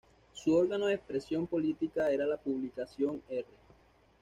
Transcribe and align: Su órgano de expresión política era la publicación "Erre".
Su 0.33 0.55
órgano 0.55 0.87
de 0.87 0.95
expresión 0.95 1.45
política 1.45 2.09
era 2.09 2.25
la 2.25 2.35
publicación 2.37 3.21
"Erre". 3.29 3.45